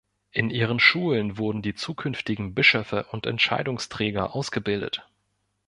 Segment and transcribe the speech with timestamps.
[0.31, 5.07] In ihren Schulen wurden die zukünftigen Bischöfe und Entscheidungsträger ausgebildet.